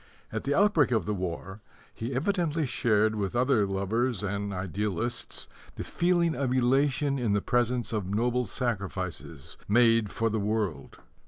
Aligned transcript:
At 0.31 0.45
the 0.45 0.55
outbreak 0.55 0.89
of 0.89 1.05
the 1.05 1.13
war 1.13 1.61
he 1.93 2.15
evidently 2.15 2.65
shared 2.65 3.13
with 3.13 3.35
other 3.35 3.67
lovers 3.67 4.23
and 4.23 4.51
idealists 4.51 5.47
the 5.75 5.83
feeling 5.83 6.33
of 6.35 6.51
elation 6.51 7.19
in 7.19 7.33
the 7.33 7.39
presence 7.41 7.93
of 7.93 8.07
noble 8.09 8.47
sacrifices 8.47 9.57
made 9.67 10.09
for 10.09 10.31
the 10.31 10.39
world. 10.39 10.97